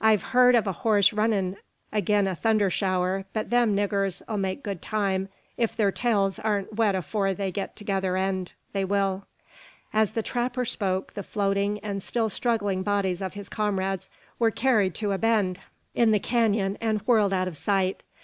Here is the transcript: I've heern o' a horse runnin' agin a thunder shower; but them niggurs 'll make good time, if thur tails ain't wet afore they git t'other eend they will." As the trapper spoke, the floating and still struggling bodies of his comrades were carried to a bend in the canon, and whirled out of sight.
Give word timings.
I've 0.00 0.24
heern 0.32 0.56
o' 0.56 0.68
a 0.68 0.72
horse 0.72 1.12
runnin' 1.12 1.56
agin 1.92 2.26
a 2.26 2.34
thunder 2.34 2.68
shower; 2.68 3.26
but 3.32 3.50
them 3.50 3.76
niggurs 3.76 4.20
'll 4.28 4.36
make 4.36 4.64
good 4.64 4.82
time, 4.82 5.28
if 5.56 5.70
thur 5.74 5.92
tails 5.92 6.40
ain't 6.44 6.74
wet 6.74 6.96
afore 6.96 7.32
they 7.32 7.52
git 7.52 7.76
t'other 7.76 8.14
eend 8.16 8.54
they 8.72 8.84
will." 8.84 9.24
As 9.92 10.10
the 10.14 10.22
trapper 10.24 10.64
spoke, 10.64 11.14
the 11.14 11.22
floating 11.22 11.78
and 11.78 12.02
still 12.02 12.28
struggling 12.28 12.82
bodies 12.82 13.22
of 13.22 13.34
his 13.34 13.48
comrades 13.48 14.10
were 14.36 14.50
carried 14.50 14.96
to 14.96 15.12
a 15.12 15.18
bend 15.18 15.60
in 15.94 16.10
the 16.10 16.18
canon, 16.18 16.76
and 16.80 17.00
whirled 17.02 17.32
out 17.32 17.46
of 17.46 17.56
sight. 17.56 18.02